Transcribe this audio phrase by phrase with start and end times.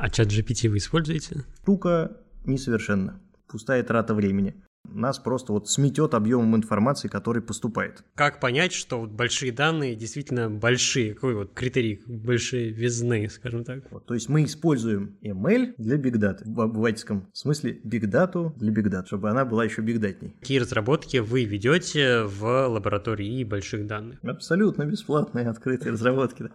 [0.00, 1.44] А чат GPT вы используете?
[1.60, 2.16] Штука
[2.46, 3.20] несовершенна.
[3.46, 8.02] Пустая трата времени нас просто вот сметет объемом информации, который поступает.
[8.14, 11.12] Как понять, что вот большие данные действительно большие?
[11.12, 13.92] Какой вот критерий большие визны, скажем так?
[13.92, 16.40] Вот, то есть мы используем ML для Big Data.
[16.46, 20.34] В обывательском смысле Big Data для Big Data, чтобы она была еще бигдатней.
[20.40, 24.18] Какие разработки вы ведете в лаборатории больших данных?
[24.24, 26.48] Абсолютно бесплатные открытые разработки.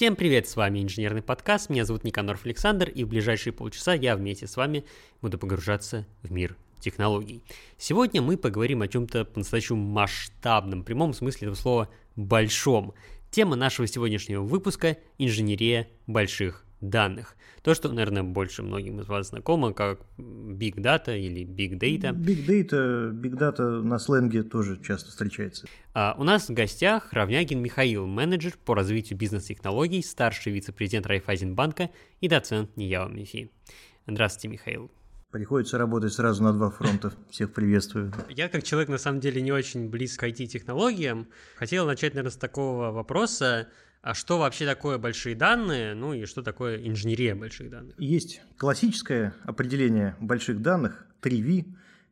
[0.00, 4.16] Всем привет, с вами инженерный подкаст, меня зовут Никаноров Александр, и в ближайшие полчаса я
[4.16, 4.86] вместе с вами
[5.20, 7.42] буду погружаться в мир технологий.
[7.76, 12.94] Сегодня мы поговорим о чем-то по-настоящему масштабном, в прямом смысле этого слова большом.
[13.30, 17.36] Тема нашего сегодняшнего выпуска– инженерия больших данных.
[17.62, 22.12] То, что, наверное, больше многим из вас знакомо, как Big Data или Big Data.
[22.12, 25.66] Big Data, Big Data на сленге тоже часто встречается.
[25.92, 31.90] А у нас в гостях Равнягин Михаил, менеджер по развитию бизнес-технологий, старший вице-президент Райфайзенбанка
[32.20, 33.50] и доцент НИЯО МИФИ.
[34.06, 34.90] Здравствуйте, Михаил.
[35.30, 37.12] Приходится работать сразу на два фронта.
[37.30, 38.12] Всех приветствую.
[38.30, 42.36] Я, как человек, на самом деле, не очень близок к IT-технологиям, хотел начать, наверное, с
[42.36, 43.68] такого вопроса
[44.02, 47.94] а что вообще такое большие данные, ну и что такое инженерия больших данных?
[47.98, 51.66] Есть классическое определение больших данных, 3V,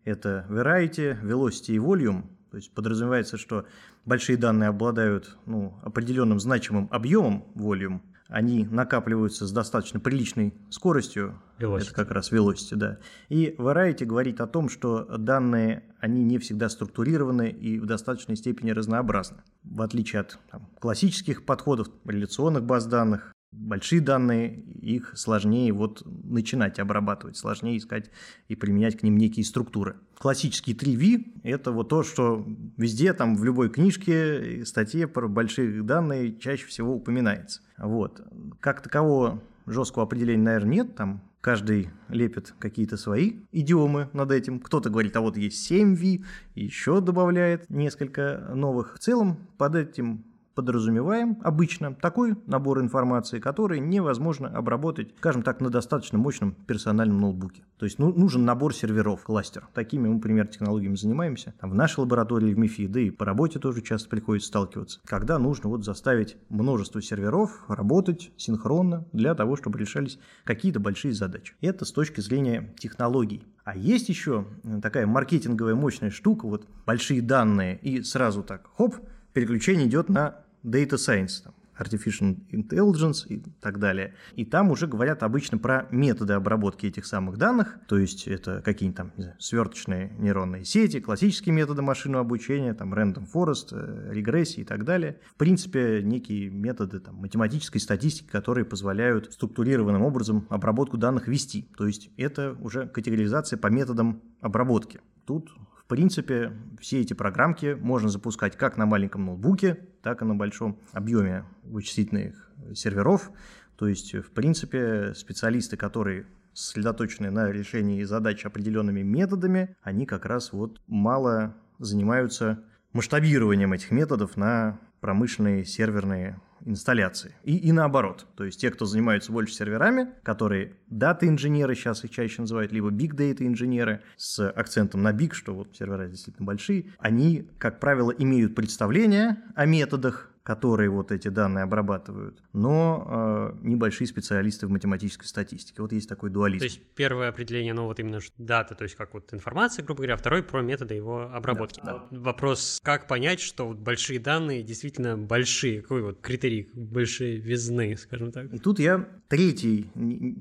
[0.04, 3.66] это Variety, Velocity и Volume, то есть подразумевается, что
[4.04, 11.82] большие данные обладают ну, определенным значимым объемом, volume, они накапливаются с достаточно приличной скоростью, velocity.
[11.82, 12.98] это как раз velocity, да.
[13.28, 18.70] И Variety говорит о том, что данные, они не всегда структурированы и в достаточной степени
[18.70, 19.38] разнообразны.
[19.64, 26.78] В отличие от там, классических подходов, реляционных баз данных, большие данные, их сложнее вот начинать
[26.78, 28.10] обрабатывать, сложнее искать
[28.48, 29.96] и применять к ним некие структуры.
[30.18, 32.46] Классический 3V– это вот то, что
[32.76, 37.62] везде, там, в любой книжке, статье про большие данные чаще всего упоминается.
[37.78, 38.20] Вот.
[38.60, 44.60] Как такового жесткого определения, наверное, нет, там каждый лепит какие-то свои идиомы над этим.
[44.60, 46.24] Кто-то говорит, а вот есть 7V,
[46.54, 48.96] еще добавляет несколько новых.
[48.96, 50.24] В целом под этим
[50.58, 57.62] подразумеваем обычно такой набор информации, который невозможно обработать, скажем так, на достаточно мощном персональном ноутбуке.
[57.76, 59.68] То есть ну, нужен набор серверов, кластер.
[59.72, 61.54] Такими мы, например, технологиями занимаемся.
[61.60, 64.98] Там в нашей лаборатории в МИФИ, да и по работе тоже часто приходится сталкиваться.
[65.04, 71.54] Когда нужно вот заставить множество серверов работать синхронно для того, чтобы решались какие-то большие задачи.
[71.60, 73.46] Это с точки зрения технологий.
[73.62, 74.44] А есть еще
[74.82, 78.96] такая маркетинговая мощная штука, вот большие данные и сразу так, хоп,
[79.32, 84.14] переключение идет на data science, там, artificial intelligence и так далее.
[84.34, 88.96] И там уже говорят обычно про методы обработки этих самых данных, то есть это какие-нибудь
[88.96, 94.60] там, не знаю, сверточные нейронные сети, классические методы машинного обучения, там random forest, э, регрессии
[94.60, 95.20] и так далее.
[95.30, 101.68] В принципе, некие методы там, математической статистики, которые позволяют структурированным образом обработку данных вести.
[101.76, 105.00] То есть это уже категоризация по методам обработки.
[105.26, 110.34] Тут в принципе, все эти программки можно запускать как на маленьком ноутбуке, так и на
[110.34, 113.30] большом объеме вычислительных серверов.
[113.76, 116.24] То есть, в принципе, специалисты, которые
[116.54, 122.64] сосредоточены на решении задач определенными методами, они как раз вот мало занимаются
[122.94, 127.34] масштабированием этих методов на промышленные серверные инсталляции.
[127.44, 128.26] И, и наоборот.
[128.36, 133.14] То есть те, кто занимаются больше серверами, которые дата-инженеры, сейчас их чаще называют, либо big
[133.14, 138.54] data инженеры с акцентом на big, что вот сервера действительно большие, они, как правило, имеют
[138.54, 145.82] представление о методах, которые вот эти данные обрабатывают, но э, небольшие специалисты в математической статистике.
[145.82, 146.60] Вот есть такой дуализм.
[146.60, 150.14] То есть первое определение, ну вот именно data, то есть как вот информация, грубо говоря,
[150.14, 151.82] а второй про методы его обработки.
[151.84, 152.18] Да, да.
[152.18, 158.50] Вопрос, как понять, что вот большие данные действительно большие, какой вот критерий большевизны, скажем так.
[158.50, 159.90] И тут я третий,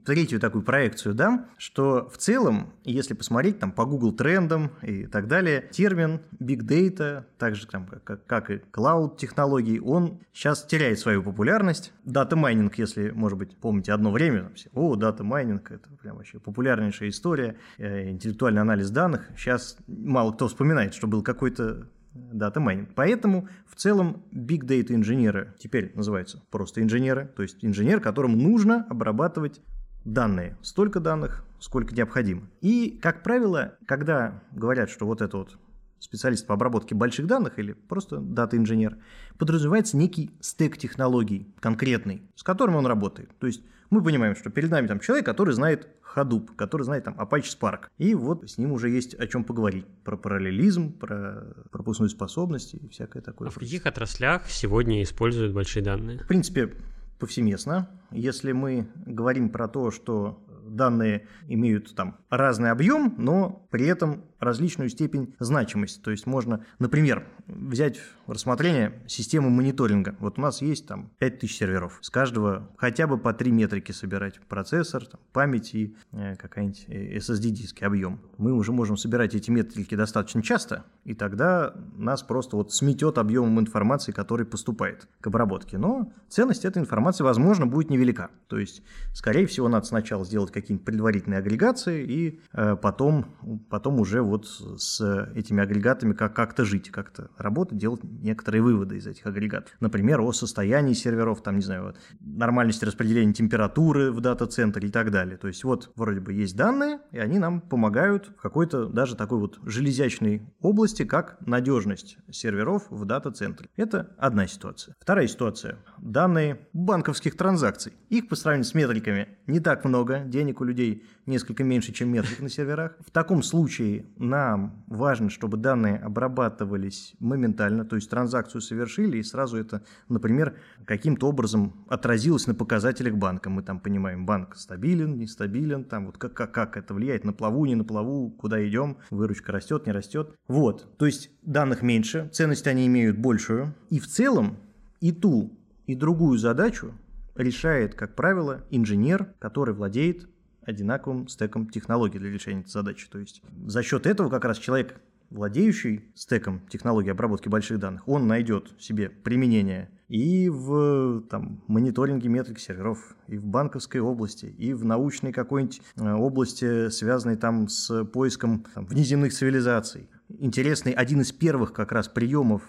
[0.05, 5.27] третью такую проекцию дам, что в целом, если посмотреть там по Google трендам и так
[5.27, 10.63] далее, термин Big Data, так же там, как, как и Cloud технологии, он он сейчас
[10.63, 11.93] теряет свою популярность.
[12.05, 16.39] Data mining, если, может быть, помните, одно время, все, о, data mining, это прям вообще
[16.39, 19.29] популярнейшая история, э, интеллектуальный анализ данных.
[19.35, 22.89] Сейчас мало кто вспоминает, что был какой-то дата майнинг.
[22.95, 28.85] Поэтому в целом big data инженеры теперь называются просто инженеры, то есть инженер, которому нужно
[28.89, 29.61] обрабатывать
[30.05, 32.49] данные, столько данных, сколько необходимо.
[32.61, 35.57] И, как правило, когда говорят, что вот это вот
[35.99, 38.97] специалист по обработке больших данных или просто дата-инженер,
[39.37, 43.31] подразумевается некий стек технологий конкретный, с которым он работает.
[43.39, 47.15] То есть мы понимаем, что перед нами там человек, который знает Hadoop, который знает там
[47.15, 47.87] Apache Spark.
[47.97, 49.85] И вот с ним уже есть о чем поговорить.
[50.03, 53.47] Про параллелизм, про пропускную способность и всякое такое.
[53.47, 56.19] А в каких отраслях сегодня используют большие данные?
[56.19, 56.73] В принципе,
[57.19, 57.89] повсеместно.
[58.11, 64.89] Если мы говорим про то, что данные имеют там разный объем, но при этом различную
[64.89, 65.99] степень значимости.
[65.99, 70.15] То есть можно, например, взять в рассмотрение систему мониторинга.
[70.19, 71.99] Вот у нас есть там 5000 серверов.
[72.01, 74.39] С каждого хотя бы по три метрики собирать.
[74.47, 78.19] Процессор, там, память и э, какая-нибудь э, SSD-диски, объем.
[78.37, 83.59] Мы уже можем собирать эти метрики достаточно часто, и тогда нас просто вот сметет объемом
[83.59, 85.77] информации, который поступает к обработке.
[85.77, 88.29] Но ценность этой информации, возможно, будет невелика.
[88.47, 93.25] То есть, скорее всего, надо сначала сделать какие-нибудь предварительные агрегации и э, потом,
[93.69, 99.07] потом уже вот с этими агрегатами как- как-то жить, как-то работать, делать некоторые выводы из
[99.07, 99.71] этих агрегатов.
[99.79, 105.11] Например, о состоянии серверов, там, не знаю, вот, нормальности распределения температуры в дата-центре и так
[105.11, 105.37] далее.
[105.37, 109.39] То есть вот вроде бы есть данные, и они нам помогают в какой-то даже такой
[109.39, 113.69] вот железячной области, как надежность серверов в дата-центре.
[113.75, 114.95] Это одна ситуация.
[114.99, 115.77] Вторая ситуация.
[115.97, 117.93] Данные банковских транзакций.
[118.09, 122.39] Их по сравнению с метриками не так много, денег у людей несколько меньше, чем метрик
[122.39, 122.95] на серверах.
[123.05, 129.57] В таком случае нам важно, чтобы данные обрабатывались моментально, то есть транзакцию совершили, и сразу
[129.57, 133.49] это, например, каким-то образом отразилось на показателях банка.
[133.49, 137.65] Мы там понимаем, банк стабилен, нестабилен, там вот как, как, как это влияет на плаву,
[137.65, 140.35] не на плаву, куда идем, выручка растет, не растет.
[140.47, 144.57] Вот, то есть данных меньше, ценность они имеют большую, и в целом
[144.99, 146.93] и ту, и другую задачу
[147.35, 150.27] решает, как правило, инженер, который владеет
[150.67, 153.07] одинаковым стеком технологий для решения этой задачи.
[153.09, 154.99] То есть за счет этого как раз человек,
[155.29, 162.59] владеющий стеком технологии обработки больших данных, он найдет себе применение и в там, мониторинге метрик
[162.59, 168.65] серверов, и в банковской области, и в научной какой-нибудь э, области, связанной там с поиском
[168.73, 170.09] там, внеземных цивилизаций.
[170.29, 172.61] Интересный один из первых как раз приемов,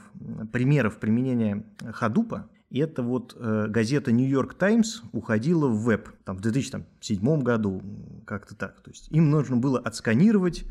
[0.53, 6.41] примеров применения Хадупа это вот э, газета New York Times уходила в веб там, в
[6.41, 7.82] 2007 году,
[8.26, 8.81] как-то так.
[8.81, 10.65] То есть им нужно было отсканировать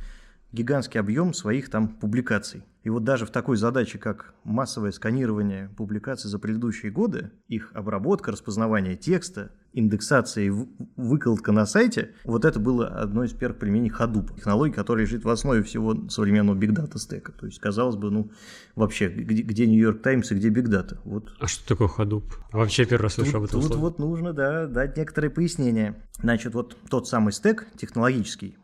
[0.52, 2.64] гигантский объем своих там публикаций.
[2.84, 8.32] И вот даже в такой задаче, как массовое сканирование публикаций за предыдущие годы, их обработка,
[8.32, 10.52] распознавание текста, индексация и
[10.96, 15.30] выкладка на сайте, вот это было одно из первых применений Hadoop, технологии, которая лежит в
[15.30, 17.32] основе всего современного Big Data стека.
[17.34, 18.32] То есть, казалось бы, ну,
[18.76, 20.98] вообще, где, где New York Times и где Big Data?
[21.04, 21.32] Вот.
[21.40, 22.24] А что такое Hadoop?
[22.52, 23.82] А вообще первый раз слышу об этом Тут слове.
[23.82, 26.04] вот нужно, да, дать некоторые пояснения.
[26.22, 28.58] Значит, вот тот самый стек технологический,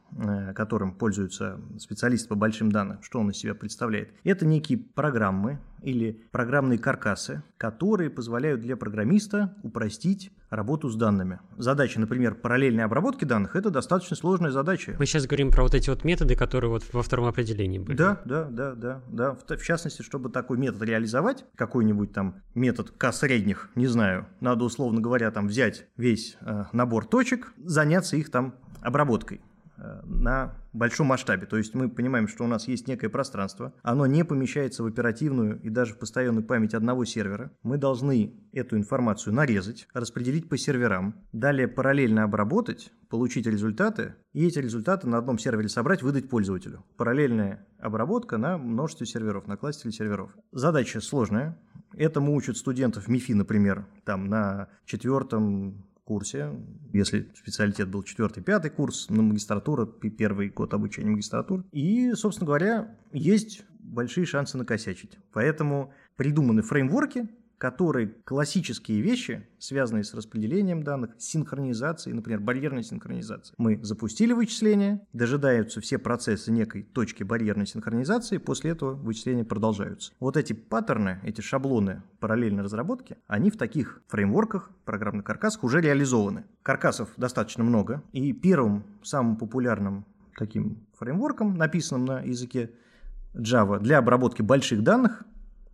[0.56, 4.14] которым пользуются специалисты по большим данным, что он из себя представляет.
[4.24, 11.40] Это некие программы или программные каркасы, которые позволяют для программиста упростить работу с данными.
[11.58, 14.96] Задача, например, параллельной обработки данных– это достаточно сложная задача.
[14.98, 17.98] Мы сейчас говорим про вот эти вот методы, которые вот во втором определении были.
[17.98, 19.34] Да, да, да, да, да.
[19.34, 24.64] В, в частности, чтобы такой метод реализовать, какой-нибудь там метод К средних, не знаю, надо,
[24.64, 29.42] условно говоря, там взять весь э, набор точек, заняться их там обработкой.
[29.78, 31.48] Э, на большом масштабе.
[31.48, 35.60] То есть мы понимаем, что у нас есть некое пространство, оно не помещается в оперативную
[35.62, 37.52] и даже в постоянную память одного сервера.
[37.64, 44.60] Мы должны эту информацию нарезать, распределить по серверам, далее параллельно обработать, получить результаты, и эти
[44.60, 46.84] результаты на одном сервере собрать, выдать пользователю.
[46.98, 50.36] Параллельная обработка на множестве серверов, на кластере серверов.
[50.52, 51.58] Задача сложная.
[51.96, 56.52] Этому учат студентов МИФИ, например, там на четвертом курсе,
[56.94, 61.64] если специалитет был четвертый, пятый курс, на магистратура, первый год обучения магистратуры.
[61.72, 65.18] И, собственно говоря, есть большие шансы накосячить.
[65.32, 67.30] Поэтому придуманы фреймворки,
[67.64, 73.56] которые классические вещи, связанные с распределением данных, синхронизацией, например, барьерной синхронизацией.
[73.58, 80.12] Мы запустили вычисление, дожидаются все процессы некой точки барьерной синхронизации, после этого вычисления продолжаются.
[80.20, 86.44] Вот эти паттерны, эти шаблоны параллельной разработки, они в таких фреймворках, программных каркасах уже реализованы.
[86.64, 90.06] Каркасов достаточно много, и первым, самым популярным
[90.38, 92.72] таким фреймворком, написанным на языке
[93.34, 95.24] Java для обработки больших данных,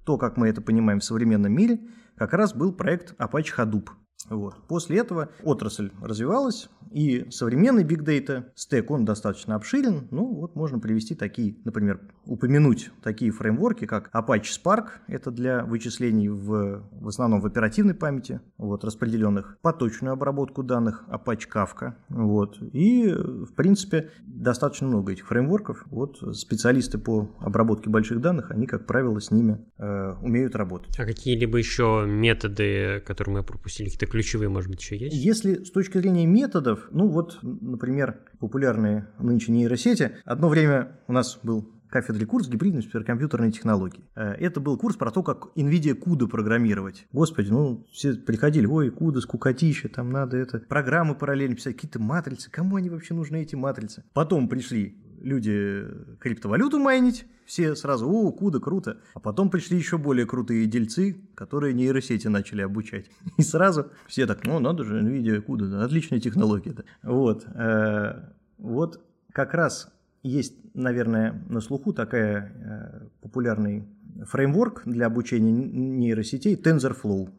[0.10, 1.82] то, как мы это понимаем в современном мире,
[2.18, 3.90] как раз был проект Apache Hadoop.
[4.28, 4.56] Вот.
[4.68, 10.08] После этого отрасль развивалась, и современный Big Data стек, он достаточно обширен.
[10.12, 16.30] Ну, вот можно привести такие, например, упомянуть такие фреймворки, как Apache Spark, это для вычислений
[16.30, 22.58] в, в основном в оперативной памяти, вот, распределенных, поточную обработку данных, Apache Kafka, вот.
[22.74, 25.86] И, в принципе, достаточно много этих фреймворков.
[25.88, 31.00] Вот специалисты по обработке больших данных, они, как правило, с ними э, умеют работать.
[31.00, 35.16] А какие-либо еще методы, которые мы пропустили, какие-то ключевые, может быть, еще есть?
[35.16, 40.18] Если с точки зрения методов, ну вот, например, популярные нынче нейросети.
[40.26, 44.04] Одно время у нас был кафедре курс гибридной суперкомпьютерной технологии.
[44.16, 47.08] Э, это был курс про то, как NVIDIA CUDA программировать.
[47.12, 52.50] Господи, ну все приходили, ой, CUDA, скукотища, там надо это, программы параллельно писать, какие-то матрицы,
[52.52, 54.04] кому они вообще нужны эти матрицы?
[54.14, 55.86] Потом пришли люди
[56.20, 58.98] криптовалюту майнить, все сразу, о, куда круто.
[59.14, 63.10] А потом пришли еще более крутые дельцы, которые нейросети начали обучать.
[63.38, 66.72] И сразу все так, ну, надо же, NVIDIA, куда, отличная технология.
[66.72, 66.84] -то.
[67.04, 69.92] Вот, э, вот как раз
[70.24, 73.88] есть, наверное, на слуху такая э, популярный
[74.26, 77.30] фреймворк для обучения нейросетей TensorFlow.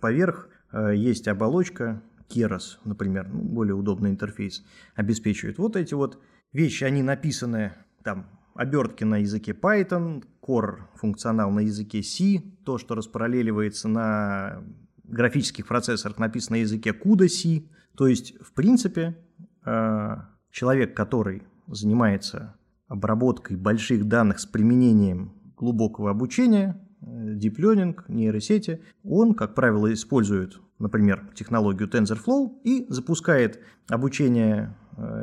[0.00, 5.58] Поверх э, есть оболочка Keras, например, ну, более удобный интерфейс обеспечивает.
[5.58, 6.20] Вот эти вот
[6.52, 12.94] вещи, они написаны там обертки на языке Python, core функционал на языке C, то, что
[12.94, 14.64] распараллеливается на
[15.04, 17.64] графических процессорах, написано на языке CUDA C.
[17.96, 19.16] То есть, в принципе,
[19.64, 20.16] э,
[20.50, 22.56] человек, который занимается
[22.88, 30.60] обработкой больших данных с применением глубокого обучения, э, deep learning, нейросети, он, как правило, использует,
[30.78, 34.74] например, технологию TensorFlow и запускает обучение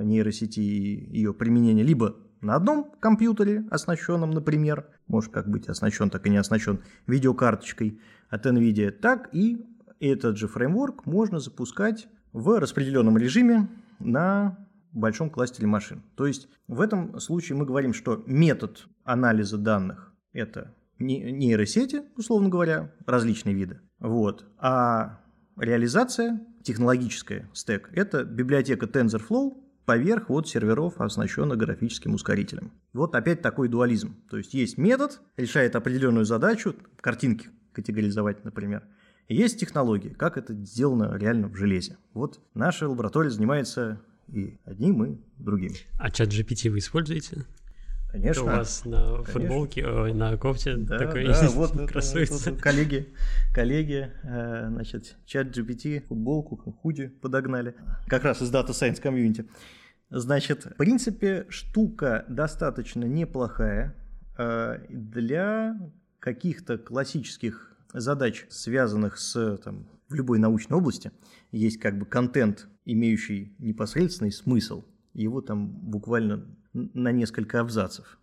[0.03, 6.25] нейросети и ее применение либо на одном компьютере, оснащенном, например, может как быть оснащен, так
[6.27, 9.65] и не оснащен видеокарточкой от NVIDIA, так и
[9.99, 13.67] этот же фреймворк можно запускать в распределенном режиме
[13.99, 14.57] на
[14.91, 16.03] большом кластере машин.
[16.15, 22.93] То есть в этом случае мы говорим, что метод анализа данных– это нейросети, условно говоря,
[23.05, 23.79] различные виды.
[23.99, 24.45] Вот.
[24.57, 25.19] А
[25.57, 32.71] реализация, технологическая стек– это библиотека TensorFlow поверх вот серверов, оснащенных графическим ускорителем.
[32.93, 34.15] Вот опять такой дуализм.
[34.29, 38.83] То есть есть метод, решает определенную задачу, картинки категоризовать, например,
[39.27, 41.97] и есть технологии, как это сделано реально в железе.
[42.13, 45.73] Вот наша лаборатория занимается и одним, и другим.
[45.97, 47.45] А чат GPT вы используете?
[48.15, 48.41] Конечно.
[48.41, 49.25] Это у вас на конечно.
[49.25, 52.51] футболке, ой, на кофте да, такой да, вот красуется.
[52.51, 53.09] Вот, коллеги,
[53.53, 57.75] коллеги, э, значит, чат GPT, футболку, худи подогнали.
[58.07, 59.49] Как раз из Data Science Community.
[60.09, 63.93] Значит, в принципе, штука достаточно неплохая
[64.37, 65.77] э, для
[66.19, 71.11] каких-то классических задач, связанных с там, в любой научной области,
[71.51, 76.45] есть как бы контент, имеющий непосредственный смысл, его там буквально
[76.75, 78.19] на несколько абзацев.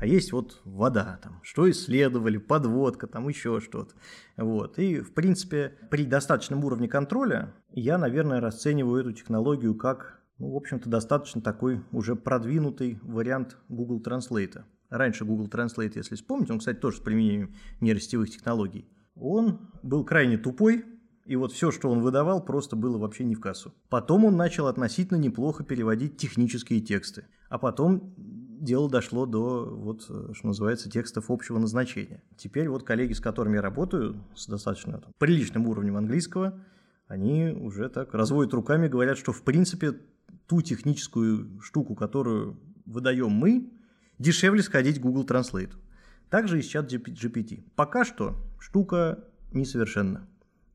[0.00, 3.94] А есть вот вода, там, что исследовали, подводка, там еще что-то.
[4.36, 4.76] Вот.
[4.80, 10.56] И, в принципе, при достаточном уровне контроля я, наверное, расцениваю эту технологию как, ну, в
[10.56, 14.64] общем-то, достаточно такой уже продвинутый вариант Google Translate.
[14.90, 20.36] Раньше Google Translate, если вспомнить, он, кстати, тоже с применением нейросетевых технологий, он был крайне
[20.36, 20.84] тупой,
[21.24, 23.72] и вот все, что он выдавал, просто было вообще не в кассу.
[23.88, 27.26] Потом он начал относительно неплохо переводить технические тексты.
[27.48, 32.22] А потом дело дошло до, вот, что называется, текстов общего назначения.
[32.36, 36.58] Теперь вот коллеги, с которыми я работаю, с достаточно там, приличным уровнем английского,
[37.06, 40.00] они уже так разводят руками, говорят, что в принципе
[40.46, 43.70] ту техническую штуку, которую выдаем мы,
[44.18, 45.72] дешевле сходить Google Translate.
[46.30, 47.64] Также и с чат GPT.
[47.76, 50.26] Пока что штука несовершенна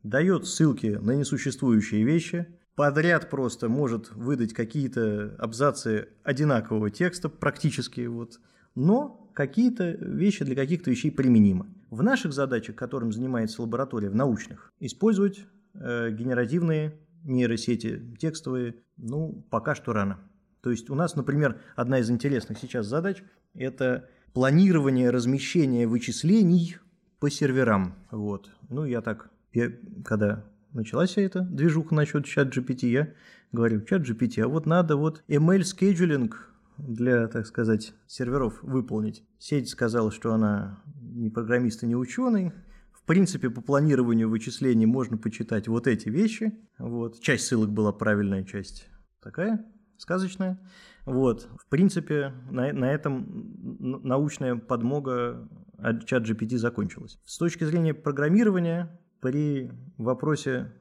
[0.03, 8.39] дает ссылки на несуществующие вещи, подряд просто может выдать какие-то абзацы одинакового текста практически, вот,
[8.75, 11.67] но какие-то вещи для каких-то вещей применимы.
[11.89, 19.75] В наших задачах, которым занимается лаборатория, в научных, использовать э, генеративные нейросети текстовые, ну, пока
[19.75, 20.19] что рано.
[20.61, 23.23] То есть у нас, например, одна из интересных сейчас задач–
[23.53, 26.77] это планирование размещения вычислений
[27.19, 27.95] по серверам.
[28.11, 28.49] Вот.
[28.69, 29.71] Ну, я так я,
[30.05, 33.13] когда началась вся эта движуха насчет чат GPT, я
[33.51, 39.25] говорю, чат GPT, а вот надо вот ML скеджулинг для, так сказать, серверов выполнить.
[39.39, 42.51] Сеть сказала, что она не программист и не ученый.
[42.91, 46.53] В принципе, по планированию вычислений можно почитать вот эти вещи.
[46.77, 47.19] Вот.
[47.21, 48.87] Часть ссылок была правильная, часть
[49.23, 49.65] такая
[49.97, 50.59] сказочная.
[51.05, 51.47] Вот.
[51.57, 57.19] В принципе, на, на этом научная подмога от чат GPT закончилась.
[57.25, 60.71] С точки зрения программирования, при вопросе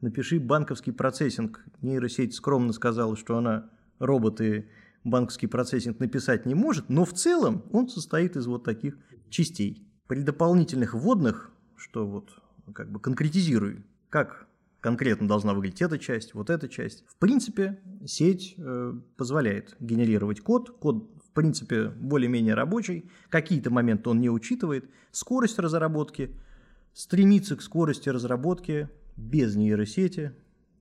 [0.00, 4.68] «напиши банковский процессинг», нейросеть скромно сказала, что она роботы
[5.02, 8.96] банковский процессинг написать не может, но в целом он состоит из вот таких
[9.28, 9.84] частей.
[10.06, 12.30] При дополнительных вводных, что вот
[12.72, 14.46] как бы конкретизирую, как
[14.80, 17.04] конкретно должна выглядеть эта часть, вот эта часть.
[17.08, 20.70] В принципе, сеть э, позволяет генерировать код.
[20.78, 23.10] Код, в принципе, более-менее рабочий.
[23.30, 24.88] Какие-то моменты он не учитывает.
[25.10, 26.36] Скорость разработки–
[26.96, 28.88] стремится к скорости разработки
[29.18, 30.32] без нейросети,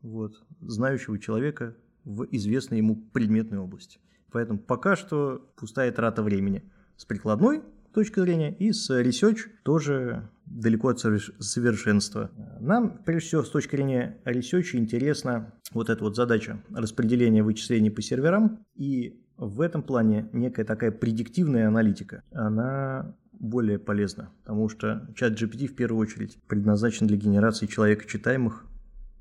[0.02, 4.00] вот, знающего человека в известной ему предметной области.
[4.32, 6.64] Поэтому пока что пустая трата времени.
[6.96, 12.32] С прикладной точки зрения и с research тоже далеко от совершенства.
[12.62, 18.02] Нам, прежде всего, с точки зрения research интересна вот эта вот задача распределения вычислений по
[18.02, 18.66] серверам.
[18.76, 25.68] И в этом плане некая такая предиктивная аналитика, она более полезна, потому что чат GPT
[25.68, 28.66] в первую очередь предназначен для генерации человека читаемых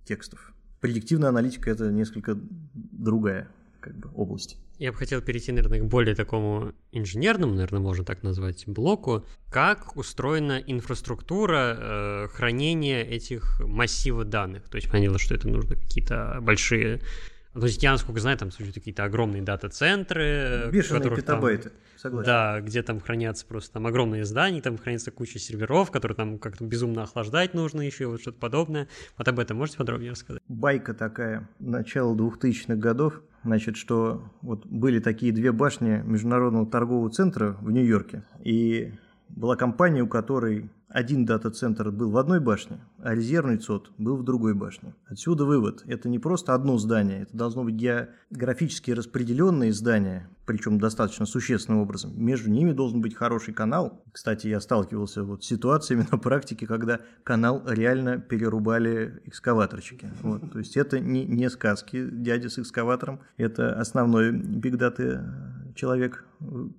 [0.04, 0.52] текстов.
[0.80, 2.36] Предиктивная аналитика– это несколько
[2.74, 3.48] другая
[3.80, 4.58] как бы, область.
[4.78, 9.24] Я бы хотел перейти, наверное, к более такому инженерному, наверное, можно так назвать, блоку.
[9.50, 14.68] Как устроена инфраструктура э, хранения этих массивов данных?
[14.68, 17.00] То есть, понятно, что это нужно какие-то большие
[17.54, 20.68] то есть я, насколько знаю, там существуют какие-то огромные дата-центры.
[20.72, 22.26] Бешеные петабайты, там, согласен.
[22.26, 26.64] Да, где там хранятся просто там огромные здания, там хранится куча серверов, которые там как-то
[26.64, 28.88] безумно охлаждать нужно еще, вот что-то подобное.
[29.16, 30.42] Вот об этом можете подробнее рассказать?
[30.48, 37.56] Байка такая, начало 2000-х годов, значит, что вот были такие две башни Международного торгового центра
[37.60, 38.94] в Нью-Йорке, и
[39.28, 44.22] была компания, у которой один дата-центр был в одной башне, а резервный ЦОД был в
[44.22, 44.94] другой башне.
[45.06, 45.82] Отсюда вывод.
[45.86, 52.12] Это не просто одно здание, это должно быть географически распределенные здания, причем достаточно существенным образом.
[52.16, 54.02] Между ними должен быть хороший канал.
[54.12, 60.10] Кстати, я сталкивался вот с ситуациями на практике, когда канал реально перерубали экскаваторщики.
[60.22, 60.52] Вот.
[60.52, 65.20] То есть это не, не сказки дяди с экскаватором, это основной бигдаты
[65.74, 66.24] человек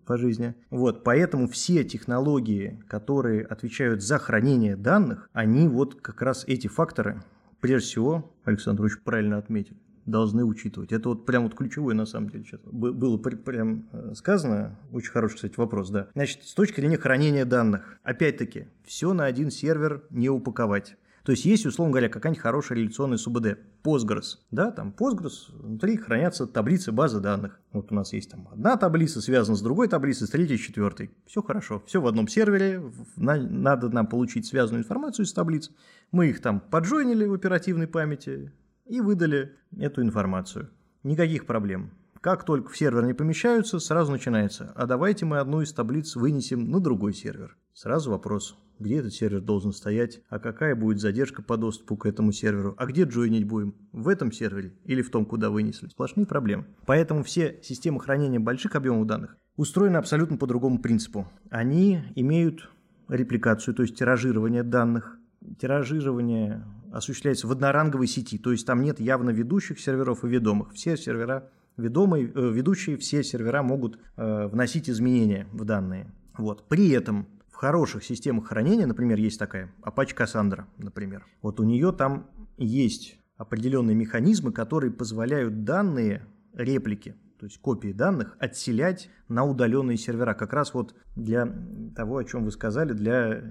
[0.05, 0.55] по жизни.
[0.69, 7.23] Вот, поэтому все технологии, которые отвечают за хранение данных, они вот как раз эти факторы,
[7.59, 9.75] прежде всего, Александр очень правильно отметил,
[10.05, 10.91] должны учитывать.
[10.91, 14.77] Это вот прям вот ключевое на самом деле сейчас было прям э, сказано.
[14.91, 16.07] Очень хороший, кстати, вопрос, да.
[16.13, 20.95] Значит, с точки зрения хранения данных, опять-таки, все на один сервер не упаковать.
[21.25, 26.45] То есть есть, условно говоря, какая-нибудь хорошая реляционная СУБД, Postgres, да, там Postgres, внутри хранятся
[26.45, 27.59] таблицы базы данных.
[27.71, 31.09] Вот у нас есть там одна таблица, связана с другой таблицей, с третьей, четвертой.
[31.25, 32.79] Все хорошо, все в одном сервере,
[33.15, 35.71] надо нам получить связанную информацию из таблиц.
[36.11, 38.51] Мы их там поджойнили в оперативной памяти
[38.85, 40.69] и выдали эту информацию.
[41.03, 41.91] Никаких проблем.
[42.21, 44.71] Как только в сервер не помещаются, сразу начинается.
[44.75, 47.55] А давайте мы одну из таблиц вынесем на другой сервер.
[47.73, 52.31] Сразу вопрос, где этот сервер должен стоять, а какая будет задержка по доступу к этому
[52.31, 55.87] серверу, а где джойнить будем, в этом сервере или в том, куда вынесли.
[55.87, 56.65] Сплошные проблемы.
[56.87, 61.27] Поэтому все системы хранения больших объемов данных устроены абсолютно по другому принципу.
[61.49, 62.69] Они имеют
[63.07, 65.19] репликацию, то есть тиражирование данных.
[65.59, 70.73] Тиражирование осуществляется в одноранговой сети, то есть там нет явно ведущих серверов и ведомых.
[70.73, 76.07] Все сервера ведомые, э, ведущие все сервера могут э, вносить изменения в данные.
[76.37, 76.67] Вот.
[76.69, 81.25] При этом в хороших системах хранения, например, есть такая Apache Cassandra, например.
[81.41, 88.37] Вот у нее там есть определенные механизмы, которые позволяют данные реплики, то есть копии данных,
[88.39, 90.33] отселять на удаленные сервера.
[90.33, 91.53] Как раз вот для
[91.93, 93.41] того, о чем вы сказали, для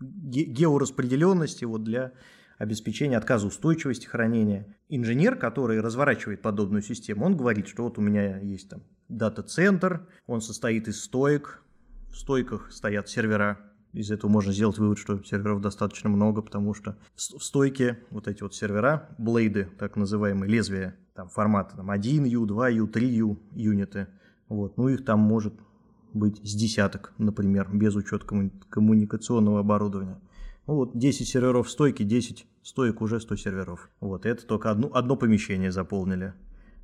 [0.00, 2.12] геораспределенности, вот для
[2.58, 4.76] обеспечения отказоустойчивости хранения.
[4.88, 10.40] Инженер, который разворачивает подобную систему, он говорит, что вот у меня есть там дата-центр, он
[10.40, 11.62] состоит из стоек,
[12.10, 13.58] в стойках стоят сервера.
[13.92, 18.42] Из этого можно сделать вывод, что серверов достаточно много, потому что в стойке вот эти
[18.42, 24.08] вот сервера, блейды, так называемые, лезвия, там формата там 1U, 2U, 3U юниты,
[24.48, 25.54] вот, ну их там может
[26.12, 28.26] быть с десяток, например, без учета
[28.68, 30.18] коммуникационного оборудования.
[30.68, 33.88] Ну, вот 10 серверов в стойке, 10 стоек уже 100 серверов.
[34.00, 36.34] Вот, это только одно, одно помещение заполнили.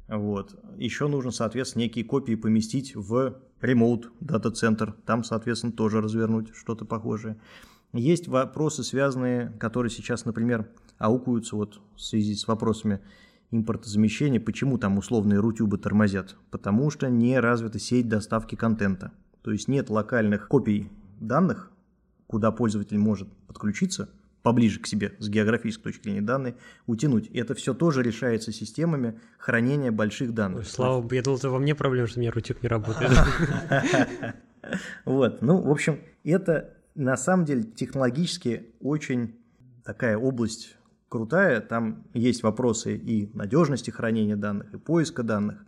[0.08, 0.58] Вот.
[0.78, 4.94] Еще нужно, соответственно, некие копии поместить в remote дата-центр.
[5.04, 7.36] Там, соответственно, тоже развернуть что-то похожее.
[7.92, 10.66] Есть вопросы, связанные, которые сейчас, например,
[10.96, 13.00] аукаются вот в связи с вопросами
[13.50, 14.40] импортозамещения.
[14.40, 16.36] Почему там условные рутюбы тормозят?
[16.50, 19.12] Потому что не развита сеть доставки контента.
[19.42, 21.70] То есть нет локальных копий данных
[22.26, 24.08] куда пользователь может подключиться
[24.42, 26.56] поближе к себе с географической точки зрения данные,
[26.86, 27.28] утянуть.
[27.30, 30.60] И это все тоже решается системами хранения больших данных.
[30.60, 33.10] Ой, слава богу, я думал, это во мне проблема, что у меня рутик не работает.
[35.04, 39.34] Вот, ну, в общем, это на самом деле технологически очень
[39.84, 40.76] такая область
[41.10, 41.60] крутая.
[41.60, 45.64] Там есть вопросы и надежности хранения данных, и поиска данных,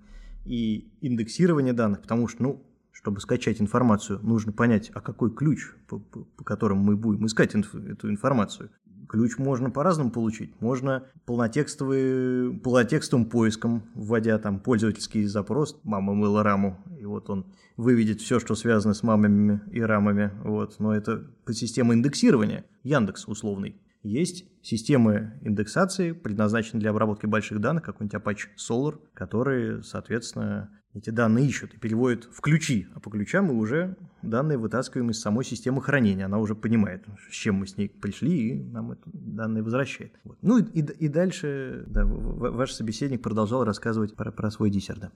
[0.47, 2.66] и индексирования данных, потому что, ну,
[2.97, 7.55] чтобы скачать информацию, нужно понять, а какой ключ, по, по, по которому мы будем искать
[7.55, 8.71] инф, эту информацию.
[9.07, 10.59] Ключ можно по-разному получить.
[10.63, 18.23] Можно полнотекстовый, полнотекстовым поиском, вводя там пользовательский запрос «мама мыла раму», и вот он выведет
[18.23, 20.33] все, что связано с мамами и рамами.
[20.43, 20.81] Вот.
[20.81, 23.79] Но это по системе индексирования, Яндекс условный.
[24.03, 31.47] есть системы индексации, предназначенные для обработки больших данных, какой-нибудь Apache Solar, которые, соответственно, эти данные
[31.47, 35.83] ищут и переводят в ключи, а по ключам мы уже данные вытаскиваем из самой системы
[35.83, 36.25] хранения.
[36.25, 40.13] Она уже понимает, с чем мы с ней пришли, и нам это данные возвращает.
[40.25, 40.39] Вот.
[40.43, 44.99] Ну и, и дальше да, ваш собеседник продолжал рассказывать про, про свой диссер.
[44.99, 45.13] Да.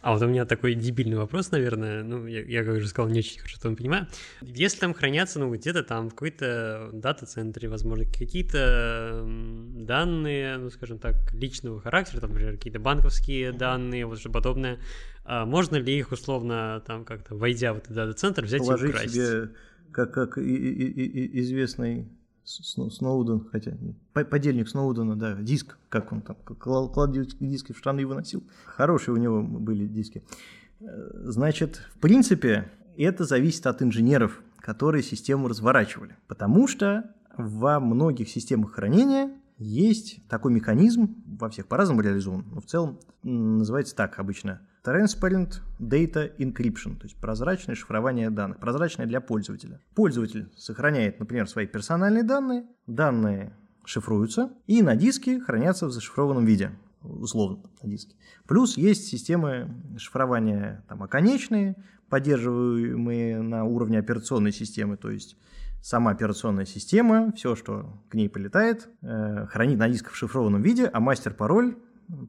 [0.00, 3.20] А вот у меня такой дебильный вопрос, наверное, ну, я, я как уже сказал, не
[3.20, 4.06] очень хорошо там понимаю.
[4.42, 11.32] Если там хранятся, ну, где-то там в какой-то дата-центре, возможно, какие-то данные, ну, скажем так,
[11.32, 14.78] личного характера, там, например, какие-то банковские данные, вот что подобное,
[15.24, 19.14] а можно ли их условно там как-то, войдя в этот дата-центр, взять Положить и украсть?
[19.14, 19.50] себе,
[19.90, 22.08] как, как и, и, и, известный
[22.44, 23.74] Сноуден, хотя
[24.12, 28.44] подельник Сноудена, да, диск, как он там, клад диски в штаны выносил.
[28.66, 30.22] Хорошие у него были диски.
[30.80, 30.86] Э,
[31.24, 36.18] значит, в принципе, это зависит от инженеров, которые систему разворачивали.
[36.26, 42.66] Потому что во многих системах хранения есть такой механизм, во всех по-разному реализован, но в
[42.66, 49.80] целом называется так обычно– Transparent Data Encryption, то есть прозрачное шифрование данных, прозрачное для пользователя.
[49.94, 56.72] Пользователь сохраняет, например, свои персональные данные, данные шифруются и на диске хранятся в зашифрованном виде,
[57.02, 58.14] условно на диске.
[58.46, 61.76] Плюс есть системы шифрования там, оконечные,
[62.08, 65.36] поддерживаемые на уровне операционной системы, то есть
[65.82, 70.86] сама операционная система, все, что к ней прилетает, э, хранит на дисках в шифрованном виде,
[70.86, 71.76] а мастер-пароль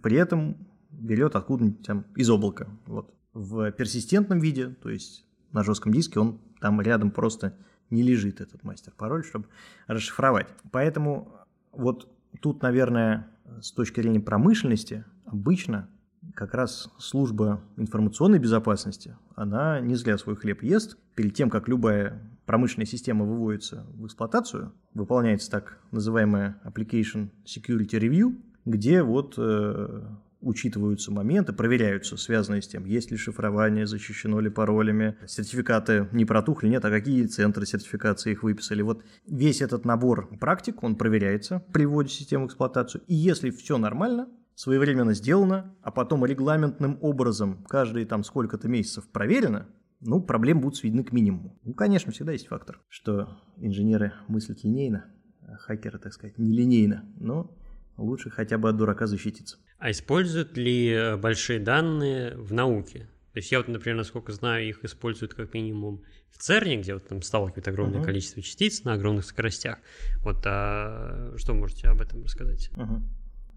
[0.02, 0.58] при этом
[1.00, 2.68] берет откуда-нибудь там из облака.
[2.86, 3.14] Вот.
[3.34, 7.56] В персистентном виде, то есть на жестком диске, он там рядом просто
[7.90, 9.48] не лежит, этот мастер-пароль, чтобы
[9.88, 10.48] расшифровать.
[10.72, 11.32] Поэтому
[11.72, 12.10] вот
[12.42, 13.28] тут, наверное,
[13.62, 15.90] с точки зрения промышленности, обычно
[16.34, 20.98] как раз служба информационной безопасности, она не зря свой хлеб ест.
[21.16, 28.36] Перед тем, как любая промышленная система выводится в эксплуатацию, выполняется так называемая Application Security Review,
[28.66, 30.04] где вот э,
[30.46, 36.70] учитываются моменты, проверяются, связанные с тем, есть ли шифрование, защищено ли паролями, сертификаты не протухли,
[36.70, 38.84] нет, а какие центры сертификации их выписали.
[38.84, 43.02] Вот весь этот набор практик, он проверяется при вводе системы в эксплуатацию.
[43.08, 49.68] И если все нормально, своевременно сделано, а потом регламентным образом каждые там сколько-то месяцев проверено,
[50.00, 51.60] ну, проблем будут сведены к минимуму.
[51.64, 55.06] Ну, конечно, всегда есть фактор, что инженеры мыслят линейно,
[55.42, 57.58] а хакеры, так сказать, нелинейно, но
[57.98, 59.58] лучше хотя бы от дурака защититься.
[59.86, 63.08] А используют ли э, большие данные в науке?
[63.34, 67.08] То есть я вот, например, насколько знаю, их используют как минимум в ЦЕРНе, где вот
[67.08, 68.06] там сталкивают огромное uh-huh.
[68.06, 69.78] количество частиц на огромных скоростях.
[70.24, 72.72] Вот а что можете об этом рассказать?
[72.74, 73.00] Uh-huh.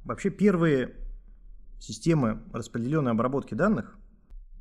[0.05, 0.97] Вообще первые
[1.79, 3.97] системы распределенной обработки данных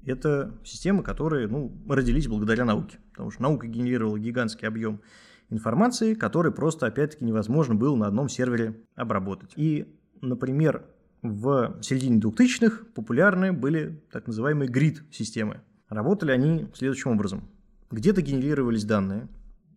[0.06, 2.98] это системы, которые ну, родились благодаря науке.
[3.12, 5.02] Потому что наука генерировала гигантский объем
[5.50, 9.52] информации, который просто, опять-таки, невозможно было на одном сервере обработать.
[9.58, 10.86] И, например,
[11.34, 15.62] в середине 2000-х популярны были так называемые грид-системы.
[15.90, 17.50] Работали они следующим образом.
[17.92, 19.28] Где-то генерировались данные,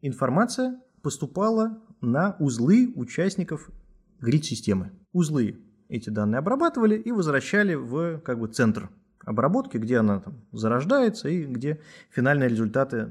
[0.02, 3.70] информация поступала на узлы участников
[4.20, 4.92] грид-системы.
[5.12, 8.90] Узлы эти данные обрабатывали и возвращали в как бы, центр
[9.24, 13.10] обработки, где она там зарождается и где финальные результаты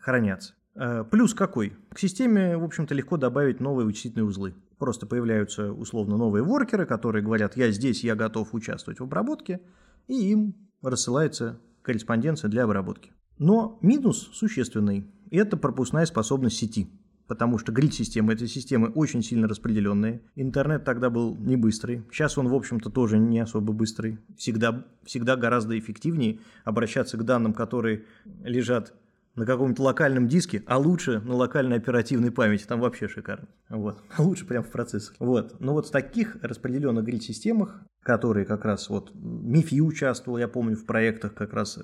[0.00, 0.54] хранятся.
[0.74, 1.76] Э, плюс какой?
[1.90, 4.54] К системе, в общем-то, легко добавить новые вычислительные узлы.
[4.78, 9.60] Просто появляются условно новые воркеры, которые говорят, я здесь, я готов участвовать в обработке,
[10.06, 13.12] и им рассылается корреспонденция для обработки.
[13.38, 16.88] Но минус существенный– это пропускная способность сети.
[17.26, 20.22] Потому что грид-системы– это системы очень сильно распределенные.
[20.34, 22.02] Интернет тогда был не быстрый.
[22.10, 24.18] Сейчас он, в общем-то, тоже не особо быстрый.
[24.38, 28.06] Всегда, всегда гораздо эффективнее обращаться к данным, которые
[28.44, 28.94] лежат
[29.38, 33.48] на каком-нибудь локальном диске, а лучше на локальной оперативной памяти, там вообще шикарно.
[33.68, 34.02] Вот.
[34.18, 35.16] Лучше прямо в процессоре.
[35.20, 35.60] Вот.
[35.60, 40.84] Но вот в таких распределенных грид-системах, которые как раз вот МИФИ участвовал, я помню, в
[40.86, 41.78] проектах как раз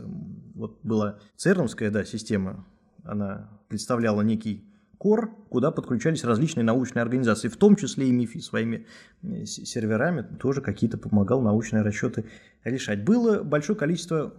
[0.54, 2.66] вот была ЦЕРНовская, да, система,
[3.04, 8.86] она представляла некий кор, куда подключались различные научные организации, в том числе и МИФИ своими
[9.22, 12.24] э, серверами, тоже какие-то помогал научные расчеты
[12.64, 13.04] решать.
[13.04, 14.34] Было большое количество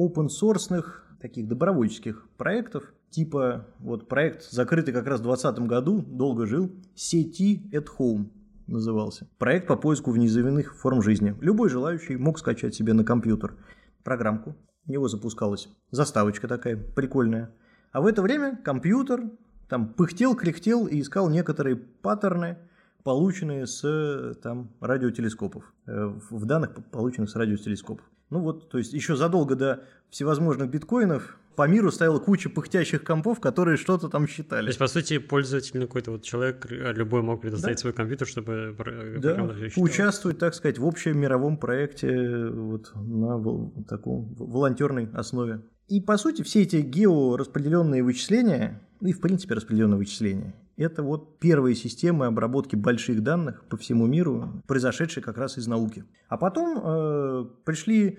[0.00, 0.84] open source
[1.20, 7.68] таких добровольческих проектов, типа вот проект, закрытый как раз в 2020 году, долго жил, сети
[7.72, 8.30] at Home
[8.66, 9.28] назывался.
[9.38, 11.36] Проект по поиску внеземных форм жизни.
[11.40, 13.56] Любой желающий мог скачать себе на компьютер
[14.02, 14.56] программку.
[14.86, 17.54] У него запускалась заставочка такая прикольная.
[17.92, 19.30] А в это время компьютер
[19.68, 22.58] там пыхтел, кряхтел и искал некоторые паттерны,
[23.02, 28.04] полученные с там, радиотелескопов, э, в данных, полученных с радиотелескопов.
[28.30, 33.40] Ну вот, то есть еще задолго до всевозможных биткоинов по миру стояла куча пыхтящих компов,
[33.40, 34.62] которые что-то там считали.
[34.62, 37.80] То есть, по сути, пользователь какой-то вот человек, э, любой мог предоставить да.
[37.80, 38.74] свой компьютер, чтобы
[39.18, 39.50] да.
[39.76, 45.60] участвовать, так сказать, в общем мировом проекте вот на таком волонтерной основе.
[45.88, 51.38] И, по сути, все эти геораспределенные вычисления, ну и, в принципе, распределенные вычисления, это вот
[51.38, 56.04] первые системы обработки больших данных по всему миру, произошедшие как раз из науки.
[56.28, 58.18] А потом э, пришли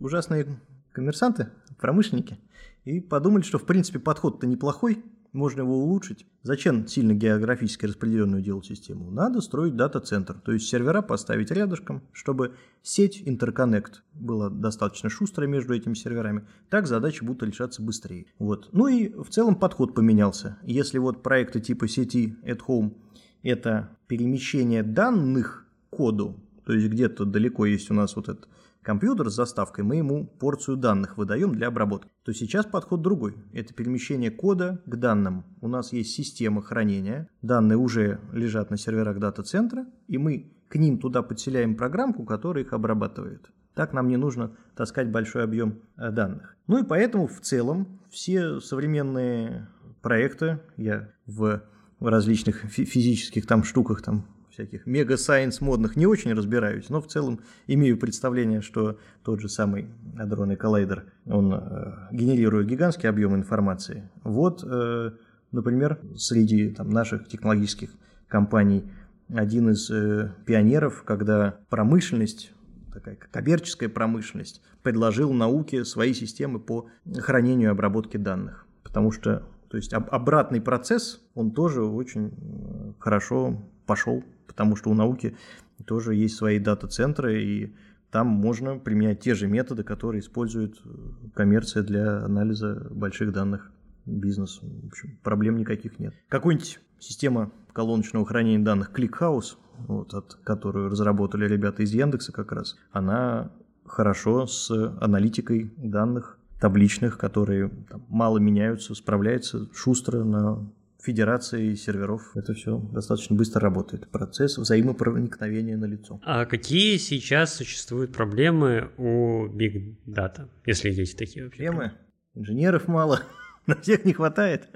[0.00, 0.60] ужасные
[0.92, 2.38] коммерсанты, промышленники,
[2.84, 5.04] и подумали, что в принципе подход-то неплохой,
[5.36, 6.26] можно его улучшить.
[6.42, 9.10] Зачем сильно географически распределенную делать систему?
[9.10, 15.74] Надо строить дата-центр, то есть сервера поставить рядышком, чтобы сеть интерконнект была достаточно шустрой между
[15.74, 16.46] этими серверами.
[16.70, 18.26] Так задачи будут решаться быстрее.
[18.38, 18.68] Вот.
[18.72, 20.58] Ну и в целом подход поменялся.
[20.62, 22.94] Если вот проекты типа сети at home
[23.42, 28.48] это перемещение данных коду, то есть где-то далеко есть у нас вот этот
[28.86, 32.08] компьютер с заставкой, мы ему порцию данных выдаем для обработки.
[32.24, 33.34] То сейчас подход другой.
[33.52, 35.44] Это перемещение кода к данным.
[35.60, 40.98] У нас есть система хранения, данные уже лежат на серверах дата-центра, и мы к ним
[40.98, 43.50] туда подселяем программку, которая их обрабатывает.
[43.74, 46.56] Так нам не нужно таскать большой объем э, данных.
[46.68, 49.68] Ну и поэтому в целом все современные
[50.00, 51.60] проекты, я в
[51.98, 57.98] различных физических там штуках там всяких мега-сайенс модных не очень разбираюсь, но в целом имею
[57.98, 59.88] представление, что тот же самый
[60.18, 64.08] адронный коллайдер, он э, генерирует гигантский объем информации.
[64.24, 65.10] Вот, э,
[65.52, 67.90] например, среди там, наших технологических
[68.28, 68.90] компаний
[69.28, 72.52] один из э, пионеров, когда промышленность
[72.94, 76.88] такая коммерческая промышленность, предложил науке свои системы по
[77.18, 78.66] хранению и обработке данных.
[78.82, 84.94] Потому что то есть обратный процесс, он тоже очень э, хорошо пошел потому что у
[84.94, 85.36] науки
[85.84, 87.74] тоже есть свои дата-центры, и
[88.10, 90.88] там можно применять те же методы, которые использует э,
[91.34, 93.70] коммерция для анализа больших данных
[94.06, 94.60] бизнес.
[94.62, 96.14] В общем, проблем никаких нет.
[96.28, 99.56] Какой-нибудь система колоночного хранения данных ClickHouse,
[99.88, 103.50] вот, от которую разработали ребята из Яндекса как раз, она
[103.84, 110.66] хорошо с аналитикой данных табличных, которые там, мало меняются, справляется шустро на
[111.06, 112.36] федерации серверов.
[112.36, 114.10] Это все достаточно быстро работает.
[114.10, 116.20] Процесс взаимопроникновения на лицо.
[116.24, 121.66] А какие сейчас существуют проблемы у Big Data, если есть такие вообще?
[121.66, 121.92] Проблемы?
[122.34, 123.20] Инженеров мало,
[123.66, 124.68] на всех не хватает.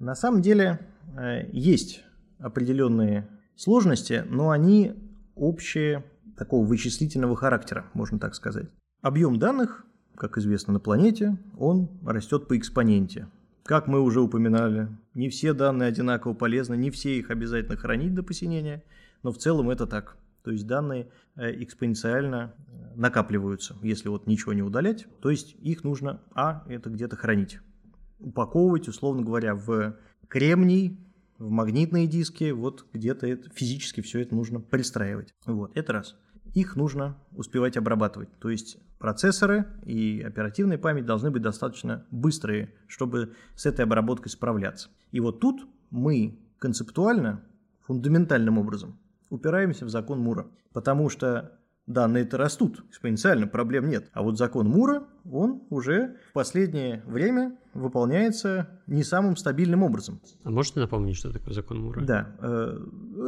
[0.00, 0.80] На самом деле
[1.16, 2.02] э, есть
[2.38, 4.94] определенные сложности, но они
[5.36, 6.04] общие
[6.36, 8.66] такого вычислительного характера, можно так сказать.
[9.00, 13.28] Объем данных, как известно на планете, он растет по экспоненте.
[13.66, 18.22] Как мы уже упоминали, не все данные одинаково полезны, не все их обязательно хранить до
[18.22, 18.84] посинения,
[19.24, 20.16] но в целом это так.
[20.44, 25.08] То есть данные э, экспоненциально э, накапливаются, если вот ничего не удалять.
[25.20, 27.58] То есть их нужно, а, это где-то хранить.
[28.20, 29.96] Упаковывать, условно говоря, в
[30.28, 31.00] кремний,
[31.38, 35.34] в магнитные диски, вот где-то это, физически все это нужно пристраивать.
[35.44, 36.16] Вот, это раз
[36.54, 38.28] их нужно успевать обрабатывать.
[38.38, 44.90] То есть процессоры и оперативная память должны быть достаточно быстрые, чтобы с этой обработкой справляться.
[45.12, 47.44] И вот тут мы концептуально,
[47.86, 48.98] фундаментальным образом
[49.30, 50.46] упираемся в закон Мура.
[50.72, 54.10] Потому что данные-то растут экспоненциально, проблем нет.
[54.12, 60.20] А вот закон Мура, он уже в последнее время выполняется не самым стабильным образом.
[60.42, 62.00] А можете напомнить, что такое закон Мура?
[62.00, 62.78] Да, э,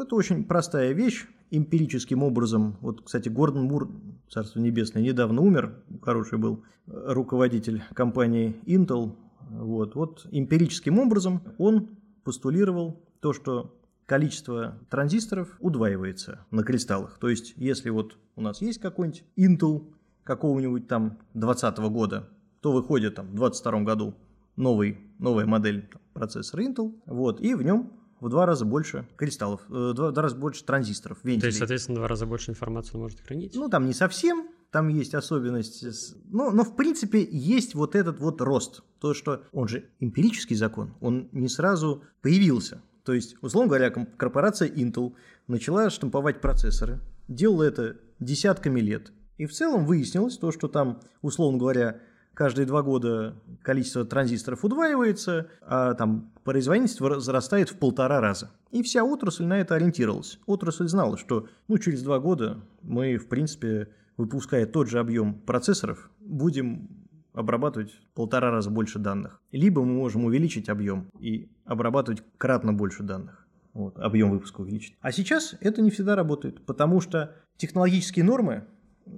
[0.03, 3.90] это очень простая вещь эмпирическим образом, вот, кстати, Гордон Мур,
[4.29, 9.14] Царство Небесное, недавно умер, хороший был руководитель компании Intel,
[9.51, 11.88] вот, вот эмпирическим образом он
[12.25, 13.78] постулировал то, что
[14.09, 17.18] количество транзисторов удваивается на кристаллах.
[17.18, 19.92] То есть, если вот у нас есть какой-нибудь Intel
[20.25, 22.29] какого-нибудь там 2020 года,
[22.61, 24.14] то выходит там в 2022 году
[24.57, 29.90] новый, новая модель процессора Intel, вот, и в нем в два раза больше кристаллов, в
[29.90, 31.40] э, два, два раза больше транзисторов, вентилей.
[31.42, 33.55] То есть, соответственно, в два раза больше информации он может хранить?
[33.55, 35.85] Ну, там не совсем, там есть особенность.
[36.25, 38.83] Но, но в принципе есть вот этот вот рост.
[39.01, 42.83] То, что он же эмпирический закон, он не сразу появился.
[43.09, 45.14] То есть, условно говоря, корпорация Intel
[45.47, 49.12] начала штамповать процессоры, делала это десятками лет.
[49.38, 52.03] И в целом выяснилось то, что там, условно говоря,
[52.35, 58.51] каждые два года количество транзисторов удваивается, а там производительность возрастает в полтора раза.
[58.73, 60.38] И вся отрасль на это ориентировалась.
[60.44, 66.11] Отрасль знала, что ну, через два года мы, в принципе, выпуская тот же объем процессоров,
[66.21, 66.90] будем
[67.38, 69.40] обрабатывать полтора раза больше данных.
[69.53, 73.46] Либо мы можем увеличить объем и обрабатывать кратно больше данных.
[73.74, 74.96] Вот, объем выпуска увеличить.
[75.01, 78.64] А сейчас это не всегда работает, потому что технологические нормы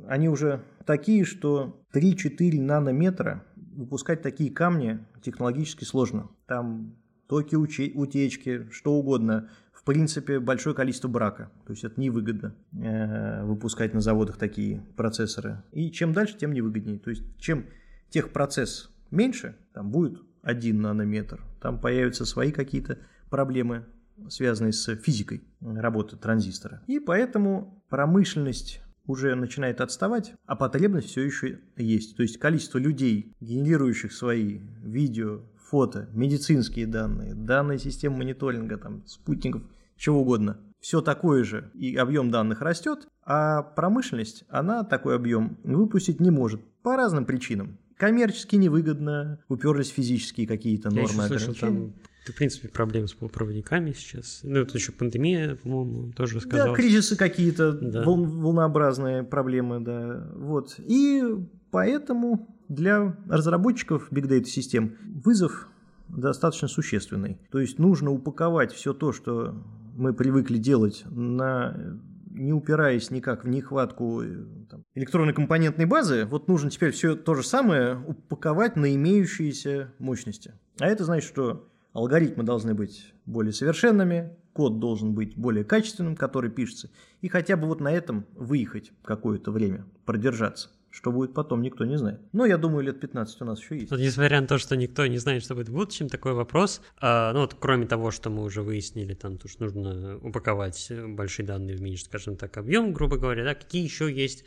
[0.07, 6.29] они уже такие, что 3-4 нанометра выпускать такие камни технологически сложно.
[6.47, 9.49] Там токи утечки, что угодно.
[9.73, 11.51] В принципе, большое количество брака.
[11.65, 15.63] То есть это невыгодно э, выпускать на заводах такие процессоры.
[15.73, 16.99] И чем дальше, тем невыгоднее.
[16.99, 17.65] То есть чем
[18.11, 22.99] техпроцесс меньше, там будет 1 нанометр, там появятся свои какие-то
[23.31, 23.87] проблемы,
[24.29, 26.83] связанные с физикой работы транзистора.
[26.87, 32.17] И поэтому промышленность уже начинает отставать, а потребность все еще есть.
[32.17, 39.63] То есть количество людей, генерирующих свои видео, фото, медицинские данные, данные системы мониторинга, там, спутников,
[39.97, 46.21] чего угодно, все такое же, и объем данных растет, а промышленность, она такой объем выпустить
[46.21, 47.79] не может по разным причинам.
[48.01, 51.23] Коммерчески невыгодно, уперлись физические какие-то нормы.
[51.23, 51.93] Я слышал, там
[52.25, 54.41] в принципе, проблем с полупроводниками сейчас.
[54.43, 56.69] Ну, это еще пандемия, по-моему, тоже сказал.
[56.69, 58.03] Да, кризисы какие-то, да.
[58.03, 60.27] вол- волнообразные проблемы, да.
[60.35, 60.77] Вот.
[60.79, 61.23] И
[61.71, 65.69] поэтому для разработчиков Big Data систем вызов
[66.09, 67.39] достаточно существенный.
[67.51, 69.63] То есть нужно упаковать все то, что
[69.95, 72.01] мы привыкли делать на
[72.41, 77.35] не упираясь никак в нехватку э, там, электронной компонентной базы, вот нужно теперь все то
[77.35, 80.55] же самое упаковать на имеющиеся мощности.
[80.79, 86.51] А это значит, что Алгоритмы должны быть более совершенными, код должен быть более качественным, который
[86.51, 90.71] пишется, и хотя бы вот на этом выехать какое-то время, продержаться.
[90.91, 92.21] Что будет потом, никто не знает.
[92.33, 93.91] Но я думаю, лет 15 у нас еще есть.
[93.91, 96.83] Вот, несмотря на то, что никто не знает, что будет в будущем, такой вопрос.
[97.01, 101.47] А, ну вот, кроме того, что мы уже выяснили, там, то, что нужно упаковать большие
[101.47, 104.45] данные в меньший, скажем так, объем, грубо говоря, да, какие еще есть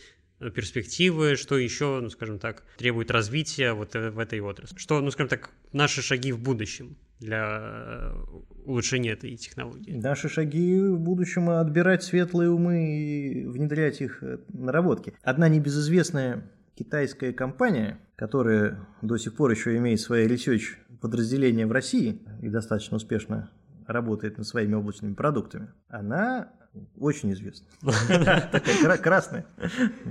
[0.51, 4.77] перспективы, что еще, ну, скажем так, требует развития вот в этой отрасли?
[4.77, 6.97] Что, ну, скажем так, наши шаги в будущем?
[7.23, 8.12] для э,
[8.65, 9.93] улучшения этой технологии.
[9.93, 15.13] Наши шаги в будущем отбирать светлые умы и внедрять их э, наработки.
[15.23, 16.43] Одна небезызвестная
[16.75, 22.97] китайская компания, которая до сих пор еще имеет свои research подразделения в России и достаточно
[22.97, 23.51] успешно
[23.88, 26.51] работает над своими облачными продуктами, она
[26.97, 27.67] очень известна.
[28.51, 29.45] Такая красная,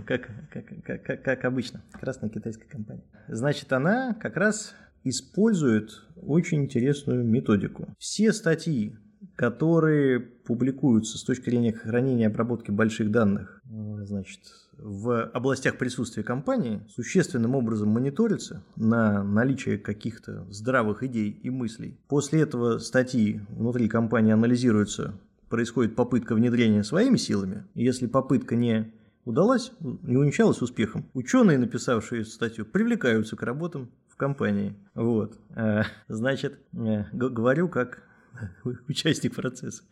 [0.07, 3.05] как обычно, красная китайская компания.
[3.29, 7.89] Значит, она как раз использует очень интересную методику.
[7.99, 8.97] Все статьи,
[9.37, 14.41] которые публикуются с точки зрения хранения и обработки больших данных, значит,
[14.77, 21.99] в областях присутствия компании существенным образом мониторятся на наличие каких-то здравых идей и мыслей.
[22.09, 25.15] После этого статьи внутри компании анализируются,
[25.53, 27.67] происходит попытка внедрения своими силами.
[27.75, 28.93] Если попытка не
[29.27, 33.91] удалась, не увенчалась успехом, ученые, написавшие статью, привлекаются к работам
[34.23, 34.77] компании.
[34.95, 35.37] Вот.
[35.57, 38.05] А, значит, э, говорю как
[38.89, 39.83] участник процесса.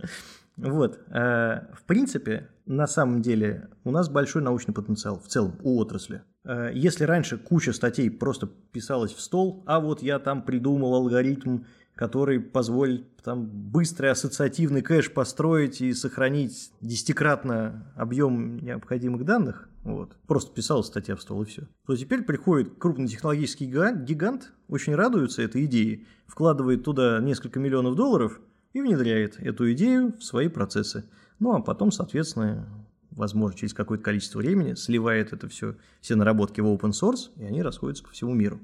[0.56, 1.00] Вот.
[1.08, 6.22] А, в принципе, на самом деле, у нас большой научный потенциал в целом у отрасли.
[6.44, 11.64] А, если раньше куча статей просто писалась в стол, а вот я там придумал алгоритм
[12.00, 20.50] который позволит там быстрый ассоциативный кэш построить и сохранить десятикратно объем необходимых данных, вот, просто
[20.50, 25.66] писал статья в стол и все, то теперь приходит крупный технологический гигант, очень радуется этой
[25.66, 28.40] идее, вкладывает туда несколько миллионов долларов
[28.72, 31.04] и внедряет эту идею в свои процессы.
[31.38, 32.66] Ну а потом, соответственно,
[33.10, 37.62] возможно, через какое-то количество времени сливает это все, все наработки в open source, и они
[37.62, 38.58] расходятся по всему миру.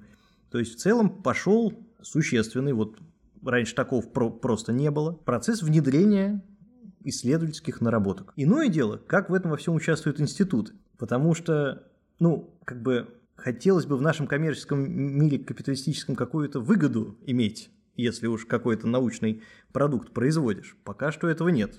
[0.50, 2.96] То есть в целом пошел существенный вот
[3.50, 5.12] раньше такого про- просто не было.
[5.12, 6.42] Процесс внедрения
[7.04, 8.32] исследовательских наработок.
[8.36, 10.72] Иное дело, как в этом во всем участвуют институты.
[10.98, 11.84] Потому что,
[12.18, 18.44] ну, как бы хотелось бы в нашем коммерческом мире капиталистическом какую-то выгоду иметь, если уж
[18.46, 20.76] какой-то научный продукт производишь.
[20.84, 21.78] Пока что этого нет.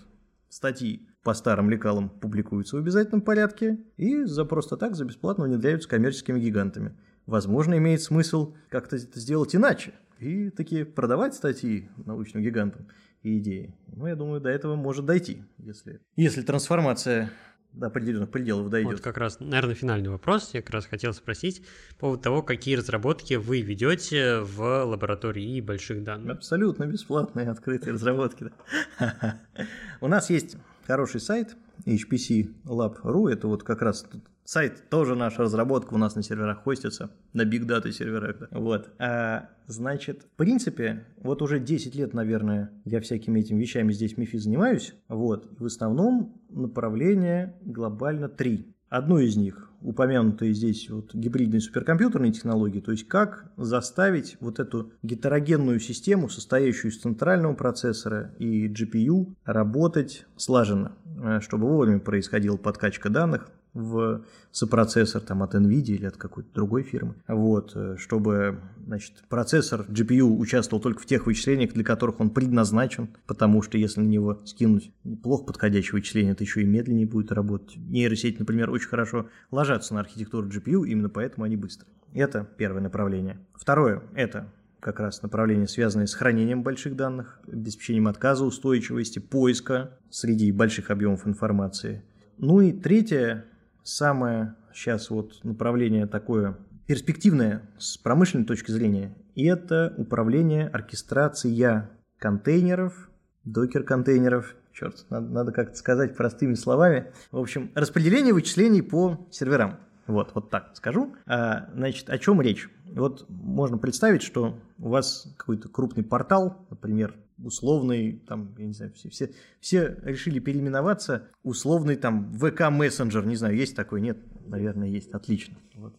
[0.49, 5.89] Статьи по старым лекалам публикуются в обязательном порядке и за просто так, за бесплатно внедряются
[5.89, 6.97] коммерческими гигантами.
[7.25, 12.87] Возможно, имеет смысл как-то это сделать иначе– и таки продавать статьи научным гигантам
[13.23, 13.73] и идеи.
[13.87, 17.31] Ну, я думаю, до этого может дойти, если, если трансформация
[17.73, 18.93] до определенных пределов дойдет.
[18.93, 20.51] Вот как раз, наверное, финальный вопрос.
[20.53, 21.63] Я как раз хотел спросить
[21.95, 26.37] по поводу того, какие разработки вы ведете в лаборатории больших данных.
[26.37, 28.51] Абсолютно бесплатные открытые разработки.
[30.01, 33.29] У нас есть хороший сайт HPC Lab.ru.
[33.29, 34.07] Это вот как раз
[34.45, 38.37] сайт тоже наша разработка у нас на серверах хостится, на Big Data серверах.
[38.39, 38.47] Да.
[38.51, 38.89] Вот.
[38.97, 44.17] А, значит, в принципе, вот уже 10 лет, наверное, я всякими этими вещами здесь в
[44.17, 44.95] МИФИ занимаюсь.
[45.09, 45.49] Вот.
[45.59, 48.73] В основном направление глобально три.
[48.89, 54.91] Одно из них упомянутые здесь вот гибридные суперкомпьютерные технологии, то есть как заставить вот эту
[55.03, 63.09] гетерогенную систему, состоящую из центрального процессора и GPU, работать слаженно, э, чтобы вовремя происходила подкачка
[63.09, 69.23] данных, в сопроцессор там, от NVIDIA или от какой-то другой фирмы, вот, э, чтобы значит,
[69.29, 74.07] процессор GPU участвовал только в тех вычислениях, для которых он предназначен, потому что если на
[74.07, 74.91] него скинуть
[75.21, 77.77] плохо подходящее вычисление, это еще и медленнее будет работать.
[77.77, 81.91] Нейросети, например, очень хорошо ложатся на архитектуру GPU, именно поэтому они быстрые.
[82.13, 83.39] Это первое направление.
[83.53, 90.51] Второе– это как раз направление, связанное с хранением больших данных, обеспечением отказа устойчивости, поиска среди
[90.51, 92.03] больших объемов информации.
[92.37, 93.45] Ну и третье
[93.87, 96.57] самое сейчас вот направление такое
[96.87, 103.09] перспективное с промышленной точки зрения, и это управление, оркестрация контейнеров,
[103.45, 107.11] докер-контейнеров, черт, надо, надо как-то сказать простыми словами.
[107.31, 109.77] В общем, распределение вычислений по серверам.
[110.05, 111.15] Вот, вот так скажу.
[111.25, 112.69] А, значит, о чем речь?
[112.85, 117.13] Вот можно представить, что у вас какой-то крупный портал, например,
[117.43, 123.35] условный, там, я не знаю, все, все, все решили переименоваться, условный там ВК мессенджер, не
[123.35, 124.17] знаю, есть такой, нет,
[124.47, 125.57] наверное, есть, отлично.
[125.75, 125.93] Вот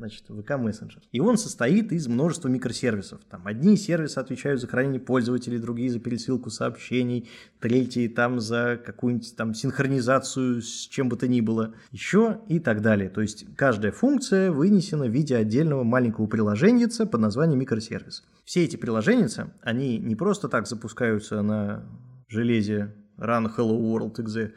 [0.00, 1.02] значит, VK Messenger.
[1.12, 3.20] И он состоит из множества микросервисов.
[3.30, 7.28] Там одни сервисы отвечают за хранение пользователей, другие за пересылку сообщений,
[7.60, 12.80] третьи там за какую-нибудь там синхронизацию с чем бы то ни было, еще и так
[12.80, 13.10] далее.
[13.10, 18.24] То есть каждая функция вынесена в виде отдельного маленького приложения под названием микросервис.
[18.50, 19.28] Все эти приложения,
[19.62, 21.84] они не просто так запускаются на
[22.26, 24.54] железе Run Hello World exe,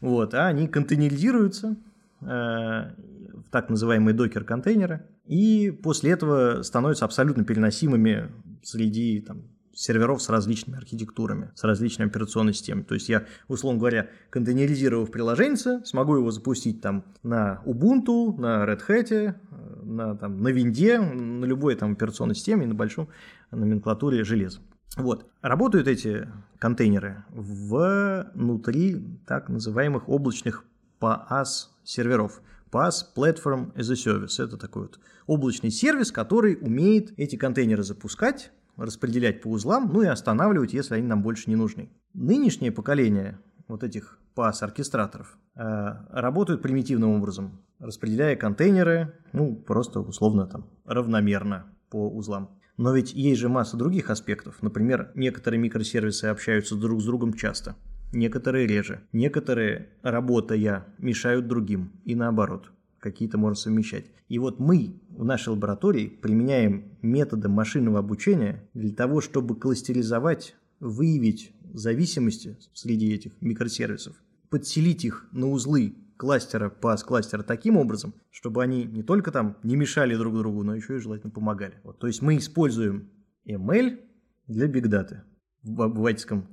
[0.00, 1.76] вот, а они контейнеризируются,
[2.20, 8.30] э, в так называемые докер-контейнеры, и после этого становятся абсолютно переносимыми
[8.62, 9.42] среди там,
[9.74, 12.84] серверов с различными архитектурами, с различными операционными системами.
[12.84, 18.80] То есть я, условно говоря, контейнеризировав приложение, смогу его запустить там на Ubuntu, на Red
[18.88, 19.34] Hat,
[19.82, 23.08] на, там, на Винде, на любой там операционной системе, на большом
[23.50, 24.60] номенклатуре железа.
[24.96, 25.26] Вот.
[25.40, 30.64] Работают эти контейнеры внутри так называемых облачных
[31.00, 32.42] PaaS серверов.
[32.70, 34.42] PaaS Platform as a Service.
[34.42, 40.06] Это такой вот облачный сервис, который умеет эти контейнеры запускать, распределять по узлам, ну и
[40.06, 41.90] останавливать, если они нам больше не нужны.
[42.14, 50.66] Нынешнее поколение вот этих PaaS-оркестраторов э, работают примитивным образом, распределяя контейнеры, ну, просто условно там,
[50.84, 52.58] равномерно по узлам.
[52.76, 54.62] Но ведь есть же масса других аспектов.
[54.62, 57.76] Например, некоторые микросервисы общаются друг с другом часто–
[58.12, 59.02] некоторые реже.
[59.12, 62.70] Некоторые, работая, мешают другим, и наоборот.
[63.02, 64.04] Какие-то можно совмещать.
[64.28, 71.52] И вот мы в нашей лаборатории применяем методы машинного обучения для того, чтобы кластеризовать, выявить
[71.74, 74.14] зависимости среди этих микросервисов,
[74.50, 79.74] подселить их на узлы кластера, пас кластера таким образом, чтобы они не только там не
[79.74, 81.80] мешали друг другу, но еще и желательно помогали.
[81.82, 83.10] Вот, то есть мы используем
[83.48, 83.98] ML
[84.46, 85.22] для бигдаты
[85.64, 86.46] в обывательском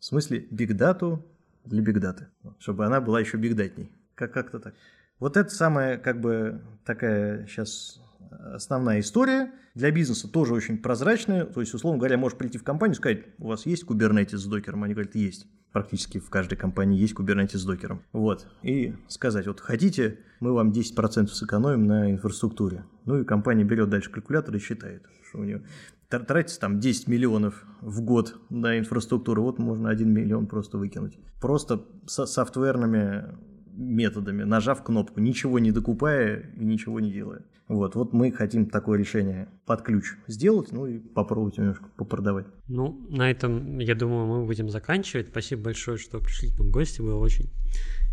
[0.00, 1.24] смысле бигдату
[1.64, 2.26] для бигдаты,
[2.58, 3.90] чтобы она была еще бигдатней.
[4.14, 4.74] Как- как-то так.
[5.18, 8.00] Вот это самая, как бы, такая сейчас
[8.30, 9.52] основная история.
[9.74, 11.44] Для бизнеса тоже очень прозрачная.
[11.44, 14.46] То есть, условно говоря, можешь прийти в компанию и сказать, у вас есть Kubernetes с
[14.46, 14.84] докером?
[14.84, 15.46] Они говорят, есть.
[15.72, 18.02] Практически в каждой компании есть Kubernetes с докером.
[18.12, 18.46] Вот.
[18.62, 22.84] И сказать, вот хотите, мы вам 10% сэкономим на инфраструктуре.
[23.04, 25.64] Ну и компания берет дальше калькулятор и считает, что у нее
[26.08, 31.18] тратится там 10 миллионов в год на инфраструктуру, вот можно 1 миллион просто выкинуть.
[31.40, 33.36] Просто со софтверными
[33.76, 37.42] методами, нажав кнопку, ничего не докупая и ничего не делая.
[37.66, 42.46] Вот, вот мы хотим такое решение под ключ сделать, ну и попробовать немножко попродавать.
[42.68, 45.28] Ну, на этом, я думаю, мы будем заканчивать.
[45.28, 47.50] Спасибо большое, что пришли к нам в гости, было очень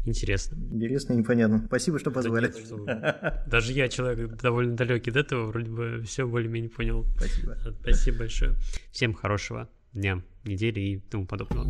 [0.05, 0.57] интересно.
[0.71, 1.63] Интересно и непонятно.
[1.65, 2.47] Спасибо, что позвали.
[2.47, 3.43] Да нет, что...
[3.49, 7.05] Даже я, человек довольно далекий до этого, вроде бы все более-менее понял.
[7.17, 7.57] Спасибо.
[7.81, 8.55] Спасибо большое.
[8.91, 11.67] Всем хорошего дня, недели и тому подобного.